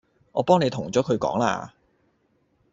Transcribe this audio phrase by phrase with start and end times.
[0.31, 1.75] 我幫你同咗佢講啦